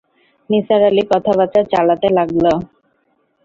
নিসার 0.49 0.81
আলি 0.89 1.03
কথাবার্তা 1.11 1.59
চালাতে 1.71 2.07
লাগলেন। 2.17 2.57